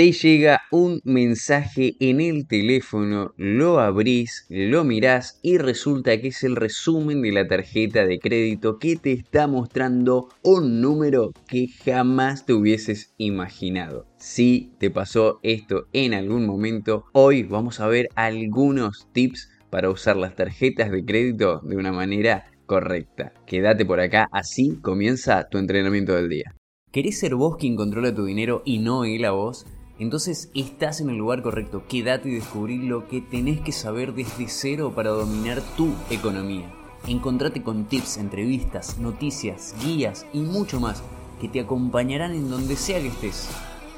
[0.00, 6.42] te llega un mensaje en el teléfono, lo abrís, lo mirás y resulta que es
[6.42, 12.46] el resumen de la tarjeta de crédito que te está mostrando un número que jamás
[12.46, 14.06] te hubieses imaginado.
[14.16, 20.16] Si te pasó esto en algún momento, hoy vamos a ver algunos tips para usar
[20.16, 23.34] las tarjetas de crédito de una manera correcta.
[23.44, 26.54] Quédate por acá, así comienza tu entrenamiento del día.
[26.90, 29.66] ¿Querés ser vos quien controla tu dinero y no él a vos?
[30.00, 31.82] Entonces estás en el lugar correcto.
[31.86, 36.72] Quédate y descubrí lo que tenés que saber desde cero para dominar tu economía.
[37.06, 41.02] Encontrate con tips, entrevistas, noticias, guías y mucho más
[41.38, 43.48] que te acompañarán en donde sea que estés.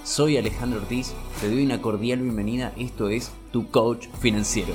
[0.02, 4.74] Soy Alejandro Ortiz, te doy una cordial bienvenida, esto es Tu Coach Financiero.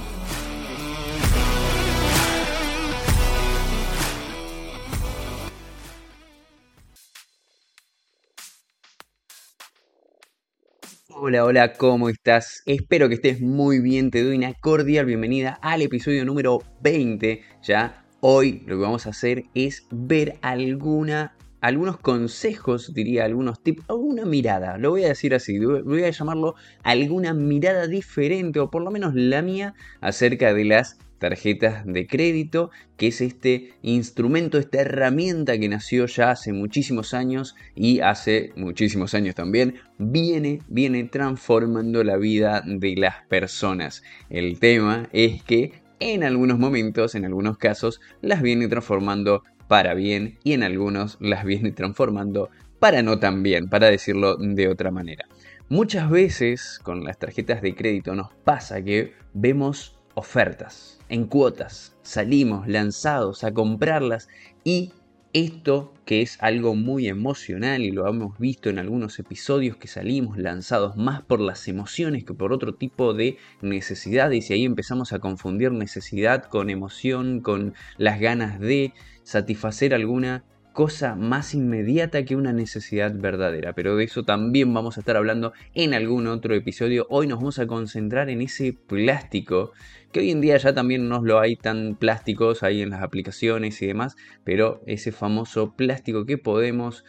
[11.29, 12.63] Hola, hola, ¿cómo estás?
[12.65, 17.41] Espero que estés muy bien, te doy una cordial bienvenida al episodio número 20.
[17.63, 23.83] Ya hoy lo que vamos a hacer es ver alguna, algunos consejos, diría algunos tips,
[23.89, 28.81] alguna mirada, lo voy a decir así, voy a llamarlo alguna mirada diferente o por
[28.81, 34.81] lo menos la mía acerca de las tarjetas de crédito, que es este instrumento, esta
[34.81, 42.03] herramienta que nació ya hace muchísimos años y hace muchísimos años también viene, viene transformando
[42.03, 44.03] la vida de las personas.
[44.29, 50.37] El tema es que en algunos momentos, en algunos casos, las viene transformando para bien
[50.43, 55.25] y en algunos las viene transformando para no tan bien, para decirlo de otra manera.
[55.69, 61.95] Muchas veces con las tarjetas de crédito nos pasa que vemos ofertas, en cuotas.
[62.01, 64.27] Salimos lanzados a comprarlas
[64.63, 64.93] y
[65.33, 70.37] esto que es algo muy emocional y lo hemos visto en algunos episodios que salimos
[70.37, 75.19] lanzados más por las emociones que por otro tipo de necesidades y ahí empezamos a
[75.19, 80.43] confundir necesidad con emoción, con las ganas de satisfacer alguna
[80.77, 83.73] cosa más inmediata que una necesidad verdadera.
[83.73, 87.07] Pero de eso también vamos a estar hablando en algún otro episodio.
[87.09, 89.71] Hoy nos vamos a concentrar en ese plástico,
[90.11, 93.81] que hoy en día ya también no lo hay tan plásticos ahí en las aplicaciones
[93.81, 97.05] y demás, pero ese famoso plástico que podemos,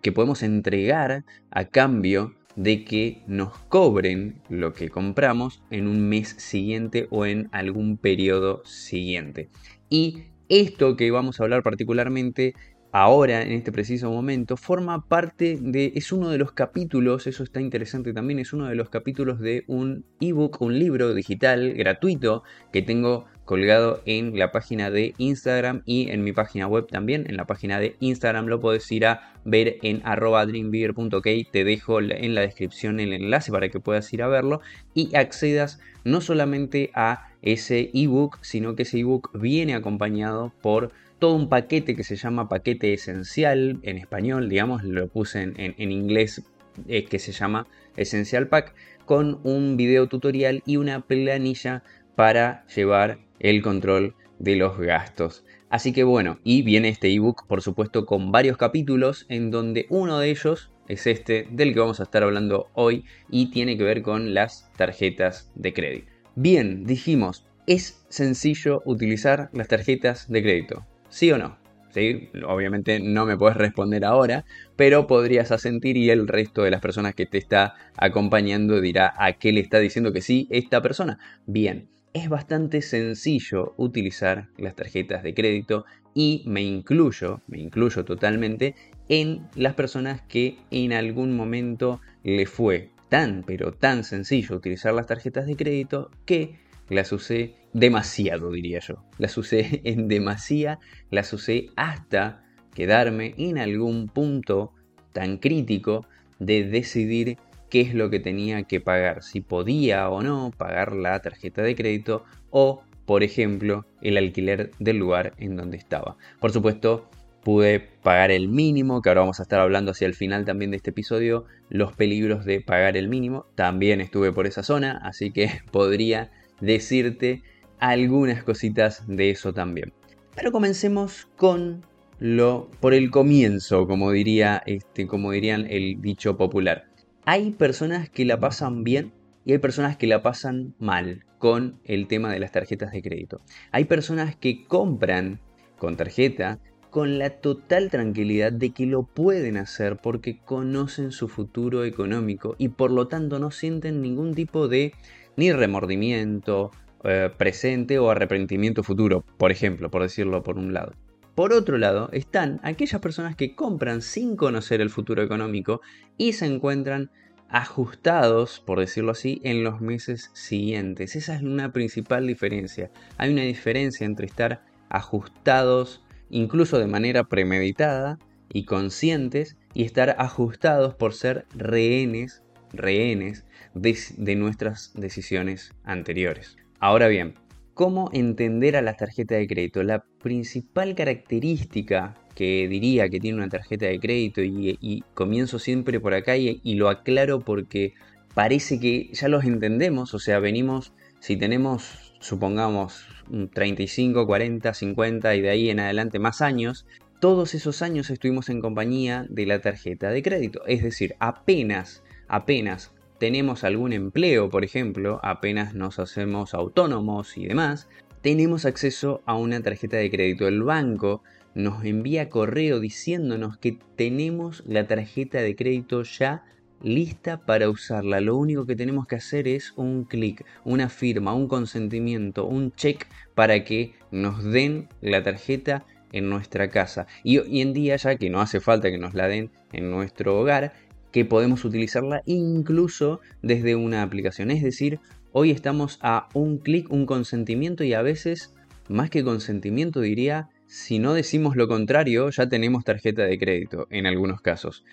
[0.00, 6.28] que podemos entregar a cambio de que nos cobren lo que compramos en un mes
[6.38, 9.48] siguiente o en algún periodo siguiente.
[9.90, 12.54] Y esto que vamos a hablar particularmente
[12.94, 17.60] ahora, en este preciso momento, forma parte de, es uno de los capítulos, eso está
[17.60, 22.82] interesante también, es uno de los capítulos de un ebook, un libro digital gratuito que
[22.82, 27.26] tengo colgado en la página de Instagram y en mi página web también.
[27.28, 30.46] En la página de Instagram lo puedes ir a ver en arroba.
[30.46, 34.60] Te dejo en la descripción el enlace para que puedas ir a verlo
[34.94, 41.34] y accedas no solamente a ese ebook, sino que ese ebook viene acompañado por todo
[41.34, 46.42] un paquete que se llama paquete esencial en español, digamos, lo puse en, inglés
[46.88, 47.66] eh, que se llama
[47.96, 51.82] Essential Pack, con un video tutorial y una planilla
[52.14, 55.44] para llevar el control de los gastos.
[55.68, 60.18] Así que bueno, y viene este ebook por supuesto con varios capítulos en donde uno
[60.18, 64.02] de ellos es este del que vamos a estar hablando hoy y tiene que ver
[64.02, 66.12] con las tarjetas de crédito.
[66.36, 70.86] Bien, dijimos, es sencillo utilizar las tarjetas de crédito.
[71.14, 71.56] ¿Sí o no?
[71.90, 72.28] ¿Sí?
[72.44, 74.44] Obviamente no me puedes responder ahora,
[74.74, 79.34] pero podrías asentir y el resto de las personas que te está acompañando dirá a
[79.34, 81.20] qué le está diciendo que sí esta persona.
[81.46, 88.74] Bien, es bastante sencillo utilizar las tarjetas de crédito y me incluyo, me incluyo totalmente
[89.08, 95.06] en las personas que en algún momento le fue tan pero tan sencillo utilizar las
[95.06, 96.58] tarjetas de crédito que
[96.88, 99.04] las usé demasiado, diría yo.
[99.18, 100.78] Las usé en demasía,
[101.10, 102.42] las usé hasta
[102.74, 104.72] quedarme en algún punto
[105.12, 106.06] tan crítico
[106.38, 107.36] de decidir
[107.68, 111.74] qué es lo que tenía que pagar, si podía o no pagar la tarjeta de
[111.74, 116.16] crédito o, por ejemplo, el alquiler del lugar en donde estaba.
[116.40, 117.08] Por supuesto,
[117.42, 120.78] pude pagar el mínimo, que ahora vamos a estar hablando hacia el final también de
[120.78, 123.46] este episodio, los peligros de pagar el mínimo.
[123.54, 127.42] También estuve por esa zona, así que podría decirte
[127.78, 129.92] algunas cositas de eso también.
[130.34, 131.84] Pero comencemos con
[132.18, 136.86] lo por el comienzo, como diría este, como dirían el dicho popular.
[137.24, 139.12] Hay personas que la pasan bien
[139.44, 143.40] y hay personas que la pasan mal con el tema de las tarjetas de crédito.
[143.72, 145.40] Hay personas que compran
[145.78, 146.58] con tarjeta
[146.94, 152.68] con la total tranquilidad de que lo pueden hacer porque conocen su futuro económico y
[152.68, 154.92] por lo tanto no sienten ningún tipo de
[155.36, 156.70] ni remordimiento
[157.04, 160.92] eh, presente o arrepentimiento futuro, por ejemplo, por decirlo por un lado.
[161.34, 165.80] Por otro lado, están aquellas personas que compran sin conocer el futuro económico
[166.16, 167.10] y se encuentran
[167.48, 171.16] ajustados, por decirlo así, en los meses siguientes.
[171.16, 172.90] Esa es una principal diferencia.
[173.18, 178.18] Hay una diferencia entre estar ajustados incluso de manera premeditada
[178.52, 182.42] y conscientes y estar ajustados por ser rehenes,
[182.72, 186.56] rehenes de, de nuestras decisiones anteriores.
[186.80, 187.34] Ahora bien,
[187.74, 189.82] ¿Cómo entender a la tarjeta de crédito?
[189.82, 196.14] La principal característica que diría que tiene una tarjeta de crédito y, comienzo siempre por
[196.14, 197.94] acá y, lo aclaro porque
[198.32, 203.08] parece que ya los entendemos, o sea, venimos, si tenemos, supongamos,
[203.52, 206.86] 35, 40, 50 y de ahí en adelante más años,
[207.18, 212.92] todos esos años estuvimos en compañía de la tarjeta de crédito, es decir, apenas, apenas
[213.18, 217.88] tenemos algún empleo, por ejemplo, apenas nos hacemos autónomos y demás,
[218.22, 220.48] tenemos acceso a una tarjeta de crédito.
[220.48, 221.22] El banco
[221.54, 226.42] nos envía correo diciéndonos que tenemos la tarjeta de crédito ya
[226.82, 228.20] lista para usarla.
[228.20, 233.06] Lo único que tenemos que hacer es un clic, una firma, un consentimiento, un check
[233.34, 237.06] para que nos den la tarjeta en nuestra casa.
[237.24, 240.38] Y hoy en día ya que no hace falta que nos la den en nuestro
[240.38, 240.72] hogar,
[241.14, 244.50] que podemos utilizarla incluso desde una aplicación.
[244.50, 244.98] Es decir,
[245.30, 248.52] hoy estamos a un clic, un consentimiento y a veces,
[248.88, 254.06] más que consentimiento, diría, si no decimos lo contrario, ya tenemos tarjeta de crédito en
[254.06, 254.84] algunos casos.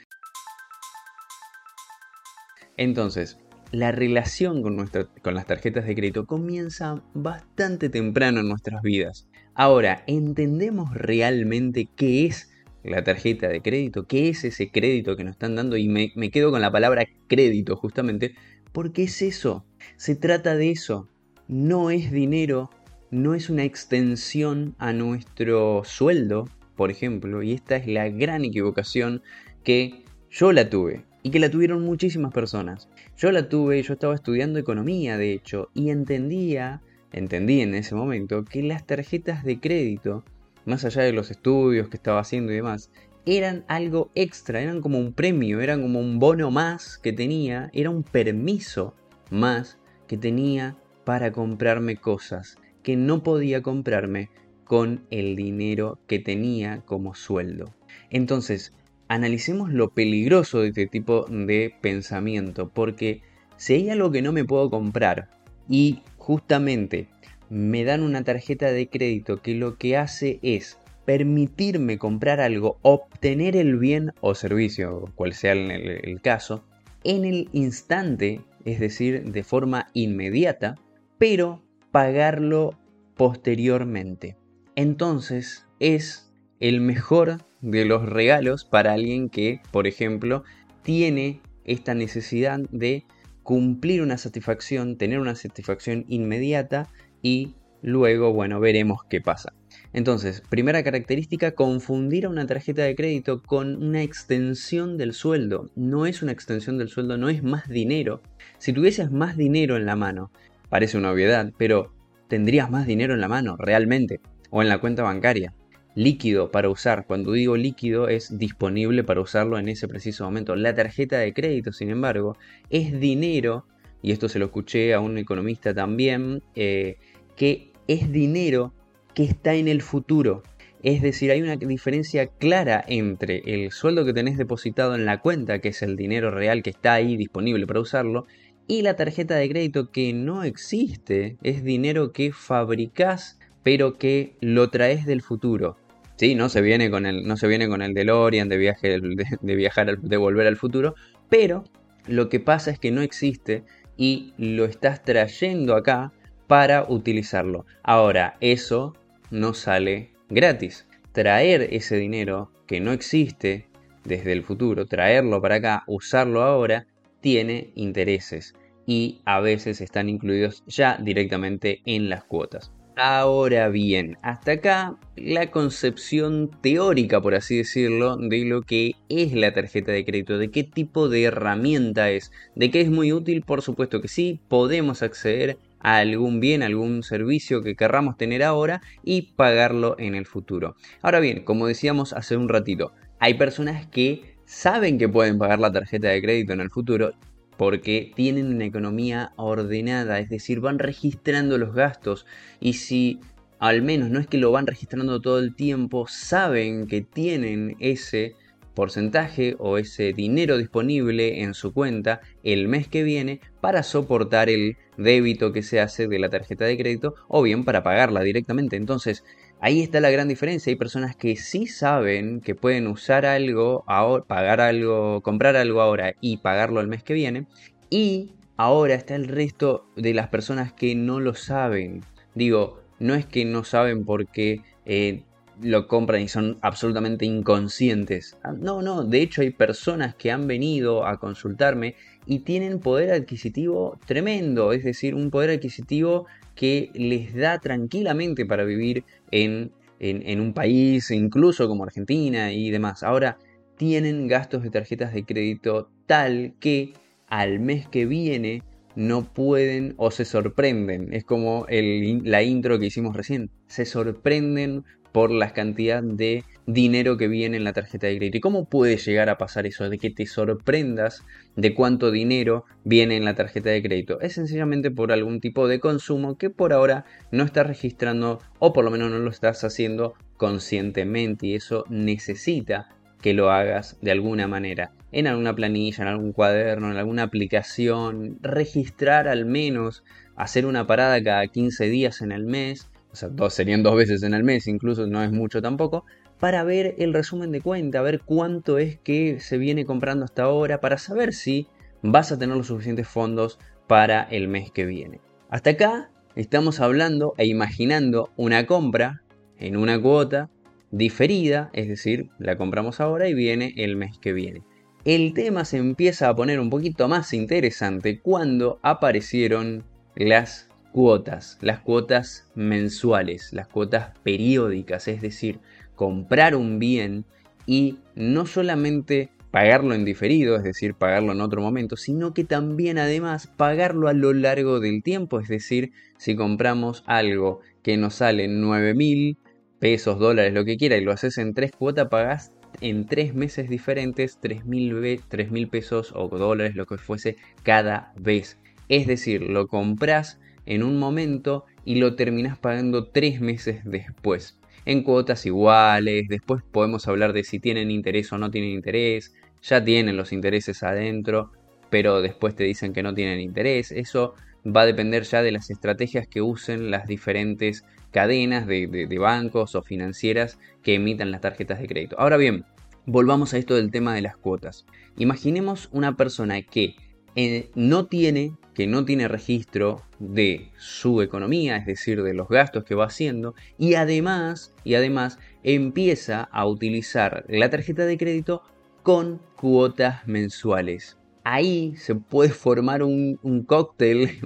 [2.78, 3.40] Entonces,
[3.72, 4.78] la relación con,
[5.24, 9.28] con las tarjetas de crédito comienza bastante temprano en nuestras vidas.
[9.56, 12.51] Ahora, ¿entendemos realmente qué es
[12.84, 16.52] la tarjeta de crédito, qué es ese crédito que nos están dando y me, quedo
[16.52, 18.36] con la palabra crédito justamente,
[18.72, 19.66] porque es eso,
[19.98, 21.08] se trata de eso,
[21.48, 22.70] no es dinero,
[23.12, 29.22] no es una extensión a nuestro sueldo, por ejemplo, y esta es la gran equivocación
[29.64, 32.90] que yo la tuve y que la tuvieron muchísimas personas.
[33.18, 36.82] Yo la tuve, yo estaba estudiando economía, de hecho, y entendía,
[37.12, 40.24] entendí en ese momento que las tarjetas de crédito
[40.66, 42.92] más allá de los estudios que estaba haciendo y demás,
[43.26, 47.90] eran algo extra, eran como un premio, eran como un bono más que tenía, era
[47.90, 48.96] un permiso
[49.30, 49.78] más
[50.08, 54.30] que tenía para comprarme cosas que no podía comprarme
[54.64, 57.74] con el dinero que tenía como sueldo.
[58.10, 58.74] Entonces,
[59.08, 63.22] analicemos lo peligroso de este tipo de pensamiento, porque
[63.58, 65.30] si hay algo que no me puedo comprar
[65.70, 67.10] y justamente
[67.52, 73.58] me dan una tarjeta de crédito que lo que hace es permitirme comprar algo, obtener
[73.58, 76.64] el bien o servicio, cual sea el, caso,
[77.04, 80.76] en el instante, es decir, de forma inmediata,
[81.18, 81.62] pero
[81.92, 82.80] pagarlo
[83.18, 84.38] posteriormente.
[84.78, 86.32] Entonces es
[86.62, 90.46] el mejor de los regalos para alguien que, por ejemplo,
[90.84, 93.04] tiene esta necesidad de
[93.44, 96.88] cumplir una satisfacción, tener una satisfacción inmediata
[97.22, 99.54] y luego, bueno, veremos qué pasa.
[99.94, 105.70] Entonces, primera característica, confundir a una tarjeta de crédito con una extensión del sueldo.
[105.76, 108.22] No es una extensión del sueldo, no es más dinero.
[108.58, 110.32] Si tuvieses más dinero en la mano,
[110.70, 111.94] parece una obviedad, pero
[112.30, 115.54] tendrías más dinero en la mano, realmente, o en la cuenta bancaria.
[115.94, 120.56] Líquido para usar, cuando digo líquido es disponible para usarlo en ese preciso momento.
[120.56, 122.38] La tarjeta de crédito, sin embargo,
[122.70, 123.66] es dinero,
[124.02, 126.98] y esto se lo escuché a un economista también, eh,
[127.42, 128.72] que es dinero
[129.16, 130.44] que está en el futuro.
[130.84, 135.58] Es decir, hay una diferencia clara entre el sueldo que tenés depositado en la cuenta,
[135.58, 138.28] que es el dinero real que está ahí disponible para usarlo,
[138.68, 144.70] y la tarjeta de crédito que no existe, es dinero que fabricás pero que lo
[144.70, 145.78] traes del futuro.
[146.18, 149.56] Sí, no se viene con el, no se viene con el DeLorean de, viaje, de,
[149.56, 150.94] viajar, de volver al futuro,
[151.28, 151.64] pero
[152.06, 153.64] lo que pasa es que no existe
[153.98, 156.14] y lo estás trayendo acá
[156.52, 157.66] para utilizarlo.
[157.82, 158.94] Ahora, eso
[159.30, 160.86] no sale gratis.
[161.14, 163.68] Traer ese dinero que no existe
[164.04, 166.88] desde el futuro, traerlo para acá, usarlo ahora,
[167.22, 168.54] tiene intereses
[168.86, 172.74] y a veces están incluidos ya directamente en las cuotas.
[172.98, 179.54] Ahora bien, hasta acá la concepción teórica, por así decirlo, de lo que es la
[179.54, 183.62] tarjeta de crédito, de qué tipo de herramienta es, de qué es muy útil, por
[183.62, 189.34] supuesto que sí, podemos acceder a algún bien, algún servicio que querramos tener ahora y
[189.34, 190.76] pagarlo en el futuro.
[191.02, 195.72] Ahora bien, como decíamos hace un ratito, hay personas que saben que pueden pagar la
[195.72, 197.14] tarjeta de crédito en el futuro
[197.58, 202.26] porque tienen una economía ordenada, es decir, van registrando los gastos
[202.60, 203.20] y si
[203.60, 208.36] al menos no es que lo van registrando todo el tiempo, saben que tienen ese
[208.74, 214.78] porcentaje o ese dinero disponible en su cuenta el mes que viene para soportar el
[214.98, 218.76] débito que se hace de la tarjeta de crédito o bien para pagarla directamente.
[218.76, 219.24] Entonces,
[219.60, 220.72] ahí está la gran diferencia.
[220.72, 226.16] Hay personas que sí saben que pueden usar algo, ahora, pagar algo, comprar algo ahora
[226.22, 227.48] y pagarlo el mes que viene.
[227.90, 232.02] Y ahora está el resto de las personas que no lo saben.
[232.36, 235.24] Digo, no es que no saben por qué eh,
[235.62, 238.38] lo compran y son absolutamente inconscientes.
[238.44, 243.12] Ah, no, no, de hecho hay personas que han venido a consultarme y tienen poder
[243.12, 250.40] adquisitivo tremendo, es decir, un poder adquisitivo que les da tranquilamente para vivir en, en
[250.40, 253.04] un país, incluso como Argentina y demás.
[253.04, 253.38] Ahora,
[253.78, 256.94] tienen gastos de tarjetas de crédito tal que
[257.28, 258.62] al mes que viene
[258.96, 261.14] no pueden o se sorprenden.
[261.14, 263.50] Es como la intro que hicimos recién.
[263.68, 268.38] Se sorprenden por la cantidad de dinero que viene en la tarjeta de crédito.
[268.38, 269.90] ¿Y cómo puede llegar a pasar eso?
[269.90, 271.26] De que te sorprendas
[271.56, 274.22] de cuánto dinero viene en la tarjeta de crédito.
[274.22, 278.86] Es sencillamente por algún tipo de consumo que por ahora no estás registrando o por
[278.86, 282.90] lo menos no lo estás haciendo conscientemente y eso necesita
[283.22, 288.38] que lo hagas de alguna manera en alguna planilla, en algún cuaderno, en alguna aplicación,
[288.42, 290.04] registrar al menos,
[290.36, 294.24] hacer una parada cada 15 días en el mes, o sea, dos, serían dos veces
[294.24, 296.06] en el mes, incluso no es mucho tampoco,
[296.40, 300.80] para ver el resumen de cuenta, ver cuánto es que se viene comprando hasta ahora,
[300.80, 301.68] para saber si
[302.02, 305.20] vas a tener los suficientes fondos para el mes que viene.
[305.50, 309.22] Hasta acá estamos hablando e imaginando una compra
[309.60, 310.50] en una cuota
[310.90, 314.64] diferida, es decir, la compramos ahora y viene el mes que viene
[315.06, 319.84] el tema se empieza a poner un poquito más interesante cuando aparecieron
[320.16, 325.60] las cuotas, las cuotas mensuales, las cuotas periódicas, es decir,
[325.96, 327.26] comprar un bien
[327.66, 332.98] y no solamente pagarlo en diferido, es decir, pagarlo en otro momento, sino que también
[332.98, 338.48] además pagarlo a lo largo del tiempo, es decir, si compramos algo que nos sale
[338.48, 339.38] 9 mil
[339.80, 343.70] pesos, dólares, lo que quiera, y lo haces en tres cuotas, pagas en tres meses
[343.70, 348.58] diferentes 3 mil pesos o dólares, lo que fuese, cada vez.
[348.88, 350.40] Es decir, lo compras
[350.72, 354.58] en un momento y lo terminas pagando tres meses después.
[354.86, 359.84] En cuotas iguales, después podemos hablar de si tienen interés o no tienen interés, ya
[359.84, 361.52] tienen los intereses adentro,
[361.90, 363.92] pero después te dicen que no tienen interés.
[363.92, 364.34] Eso
[364.66, 369.82] va a depender ya de las estrategias que usen las diferentes cadenas de, bancos o
[369.82, 372.18] financieras que emitan las tarjetas de crédito.
[372.18, 372.64] Ahora bien,
[373.06, 374.86] volvamos a esto del tema de las cuotas.
[375.18, 376.96] Imaginemos una persona que
[377.36, 382.84] eh, no tiene que no tiene registro de su economía, es decir, de los gastos
[382.84, 388.64] que va haciendo, y además, y además empieza a utilizar la tarjeta de crédito
[389.04, 393.38] con cuotas mensuales ahí se puede formar un,
[393.68, 394.40] cóctel,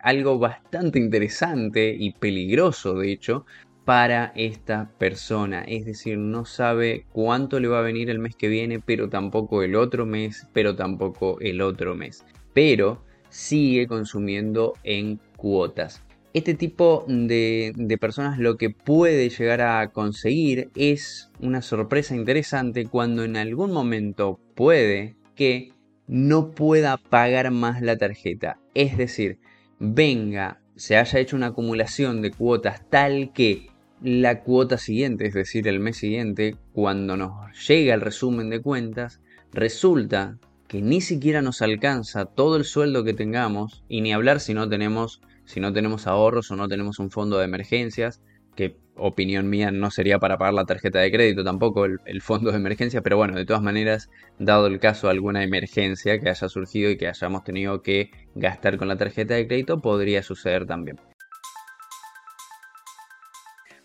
[0.00, 3.46] algo bastante interesante y peligroso, de hecho,
[3.84, 5.62] para esta persona.
[5.62, 9.62] Es decir, no sabe cuánto le va a venir el mes que viene, pero tampoco
[9.62, 12.24] el otro mes, pero tampoco el otro mes.
[12.52, 16.02] Pero sigue consumiendo en cuotas.
[16.34, 22.86] Este tipo de, de, personas lo que puede llegar a conseguir es una sorpresa interesante
[22.86, 25.72] cuando en algún momento puede que
[26.06, 28.58] no pueda pagar más la tarjeta.
[28.74, 29.38] Es decir,
[29.78, 33.68] venga, se haya hecho una acumulación de cuotas tal que
[34.02, 37.32] la cuota siguiente, es decir, el mes siguiente, cuando nos
[37.68, 39.20] llega el resumen de cuentas,
[39.52, 44.54] resulta que ni siquiera nos alcanza todo el sueldo que tengamos y ni hablar si
[44.54, 48.20] no tenemos si no tenemos ahorros o no tenemos un fondo de emergencias
[48.54, 52.56] que opinión mía no sería para pagar la tarjeta de crédito tampoco el, fondo de
[52.56, 56.96] emergencia, pero bueno, de todas maneras, dado el caso alguna emergencia que haya surgido y
[56.96, 60.98] que hayamos tenido que gastar con la tarjeta de crédito, podría suceder también.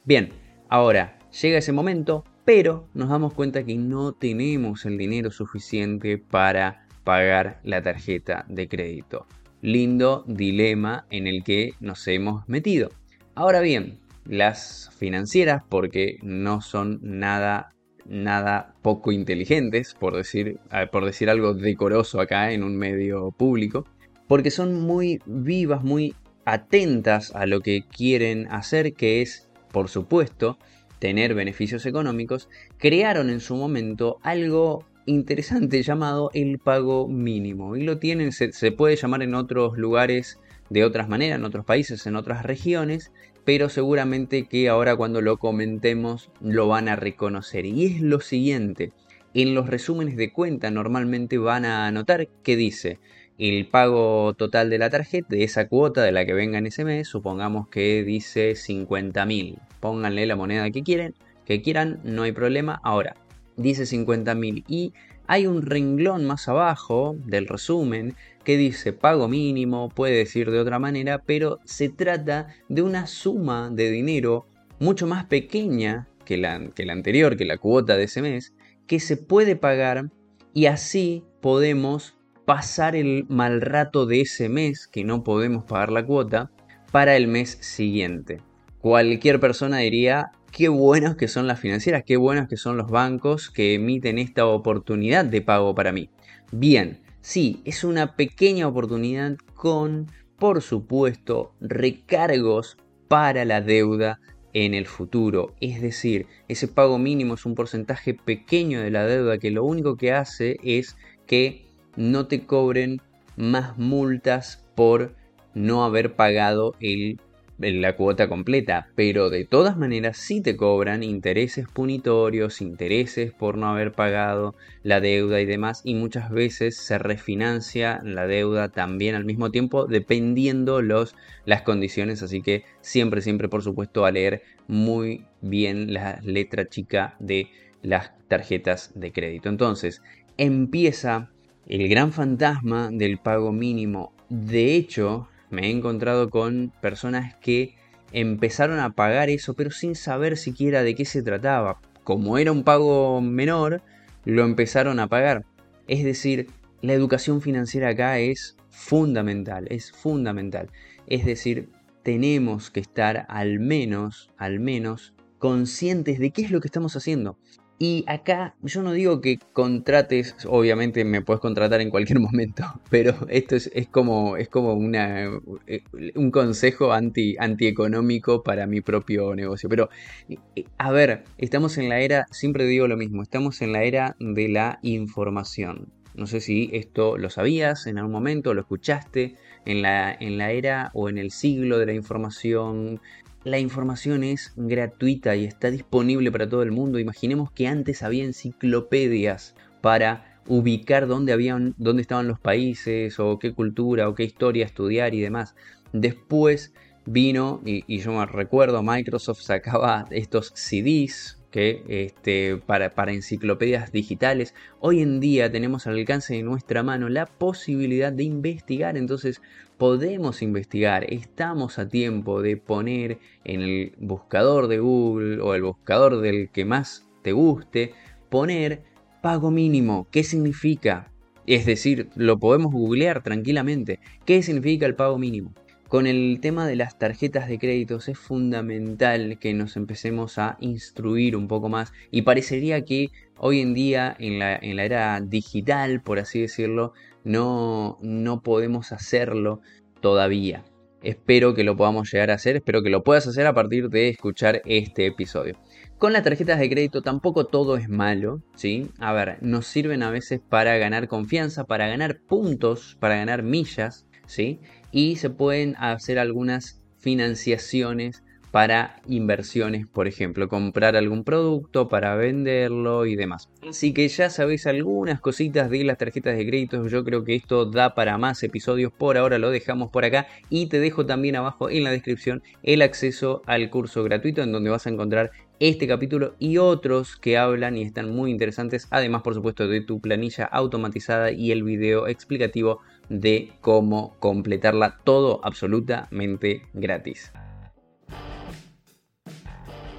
[0.03, 0.33] Bien,
[0.69, 6.87] ahora llega ese momento, pero nos damos cuenta que no tenemos el dinero suficiente para
[7.03, 9.25] pagar la tarjeta de crédito.
[9.61, 12.89] Lindo dilema en el que nos hemos metido.
[13.35, 17.73] Ahora bien, las financieras porque no son nada
[18.05, 20.59] nada poco inteligentes, por decir,
[20.91, 23.85] por decir algo decoroso acá en un medio público,
[24.27, 30.57] porque son muy vivas, muy atentas a lo que quieren hacer, que es, por supuesto,
[31.03, 37.75] tener beneficios económicos, crearon en su momento algo interesante llamado el pago mínimo.
[37.75, 42.07] Y lo tienen, se, puede llamar en otros lugares de otras maneras, en otros países,
[42.07, 43.11] en otras regiones,
[43.43, 47.65] pero seguramente que ahora cuando lo comentemos lo van a reconocer.
[47.65, 48.93] Y es lo siguiente,
[49.33, 52.99] en los resúmenes de cuenta normalmente van a anotar que dice
[53.37, 56.85] el pago total de la tarjeta, de esa cuota de la que venga en ese
[56.85, 59.72] mes, supongamos que dice 50.000.
[59.83, 61.13] Pónganle la moneda que quieren,
[61.43, 62.79] que quieran, no hay problema.
[62.85, 63.17] Ahora,
[63.57, 64.93] dice 50.000 y
[65.27, 70.79] hay un renglón más abajo del resumen que dice pago mínimo, puede decir de otra
[70.79, 74.47] manera, pero se trata de una suma de dinero
[74.79, 78.53] mucho más pequeña que la, que la anterior, que la cuota de ese mes,
[78.87, 80.09] que se puede pagar
[80.53, 86.05] y así podemos pasar el mal rato de ese mes que no podemos pagar la
[86.05, 86.51] cuota
[86.89, 88.39] para el mes siguiente.
[88.83, 93.49] Cualquier persona diría, qué buenos que son las financieras, qué buenos que son los bancos
[93.49, 96.09] que emiten esta oportunidad de pago para mí.
[96.51, 102.75] Bien, sí, es una pequeña oportunidad con, por supuesto, recargos
[103.07, 104.19] para la deuda
[104.51, 105.55] en el futuro.
[105.61, 109.95] Es decir, ese pago mínimo es un porcentaje pequeño de la deuda que lo único
[109.95, 113.01] que hace es que no te cobren
[113.37, 115.15] más multas por
[115.53, 117.21] no haber pagado el
[117.57, 123.67] la cuota completa, pero de todas maneras sí te cobran intereses punitorios, intereses por no
[123.67, 129.25] haber pagado la deuda y demás, y muchas veces se refinancia la deuda también al
[129.25, 135.25] mismo tiempo, dependiendo los, las condiciones, así que siempre, siempre, por supuesto, a leer muy
[135.41, 137.47] bien la letra chica de
[137.81, 139.49] las tarjetas de crédito.
[139.49, 140.01] Entonces,
[140.37, 141.29] empieza
[141.67, 144.13] el gran fantasma del pago mínimo.
[144.29, 147.75] De hecho, me he encontrado con personas que
[148.11, 151.79] empezaron a pagar eso, pero sin saber siquiera de qué se trataba.
[152.03, 153.81] Como era un pago menor,
[154.25, 155.45] lo empezaron a pagar.
[155.87, 156.47] Es decir,
[156.81, 160.69] la educación financiera acá es fundamental, es fundamental.
[161.07, 161.69] Es decir,
[162.03, 167.37] tenemos que estar al menos, al menos, conscientes de qué es lo que estamos haciendo.
[167.83, 173.13] Y acá yo no digo que contrates, obviamente me puedes contratar en cualquier momento, pero
[173.27, 175.25] esto es, como, es como una,
[175.67, 175.83] eh,
[176.15, 179.67] un consejo anti, antieconómico para mi propio negocio.
[179.67, 179.89] Pero,
[180.29, 184.15] eh, a ver, estamos en la era, siempre digo lo mismo, estamos en la era
[184.17, 185.89] de la información.
[186.15, 190.51] No sé si esto lo sabías en algún momento, lo escuchaste, en la, en la
[190.51, 193.01] era o en el siglo de la información
[193.43, 196.99] la información es gratuita y está disponible para todo el mundo.
[196.99, 203.53] Imaginemos que antes había enciclopedias para ubicar dónde, habían, dónde estaban los países o qué
[203.53, 205.55] cultura o qué historia estudiar y demás.
[205.91, 206.73] Después
[207.05, 214.55] vino, y, yo me recuerdo, Microsoft sacaba estos CDs que este, para, para, enciclopedias digitales.
[214.79, 219.39] Hoy en día tenemos al alcance de nuestra mano la posibilidad de investigar, entonces
[219.77, 226.21] podemos investigar, estamos a tiempo de poner en el buscador de Google o el buscador
[226.21, 227.93] del que más te guste,
[228.29, 228.81] poner
[229.21, 230.07] pago mínimo.
[230.09, 231.11] ¿Qué significa?
[231.45, 233.99] Es decir, lo podemos googlear tranquilamente.
[234.25, 235.53] ¿Qué significa el pago mínimo?
[235.93, 241.35] Con el tema de las tarjetas de créditos es fundamental que nos empecemos a instruir
[241.35, 246.01] un poco más y parecería que hoy en día en la, en la era digital,
[246.01, 249.61] por así decirlo, no, no podemos hacerlo
[250.01, 250.63] todavía.
[251.03, 254.09] Espero que lo podamos llegar a hacer, espero que lo puedas hacer a partir de
[254.09, 255.59] escuchar este episodio.
[255.99, 258.89] Con las tarjetas de crédito tampoco todo es malo, ¿sí?
[258.97, 264.07] A ver, nos sirven a veces para ganar confianza, para ganar puntos, para ganar millas,
[264.25, 264.59] ¿sí?
[264.93, 273.07] Y se pueden hacer algunas financiaciones para inversiones, por ejemplo, comprar algún producto para venderlo
[273.07, 273.49] y demás.
[273.67, 277.65] Así que ya sabéis algunas cositas de las tarjetas de crédito, yo creo que esto
[277.65, 281.71] da para más episodios, por ahora lo dejamos por acá y te dejo también abajo
[281.71, 286.35] en la descripción el acceso al curso gratuito en donde vas a encontrar este capítulo
[286.37, 291.31] y otros que hablan y están muy interesantes, además por supuesto de tu planilla automatizada
[291.31, 297.31] y el video explicativo de cómo completarla todo absolutamente gratis.